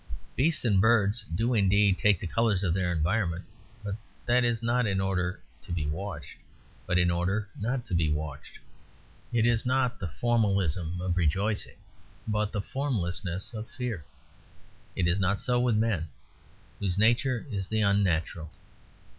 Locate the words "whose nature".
16.79-17.45